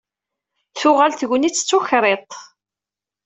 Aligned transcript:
Tuɣal 0.79 1.11
d 1.13 1.17
tegnit 1.17 1.57
d 1.61 1.65
tukriḍt. 1.69 2.31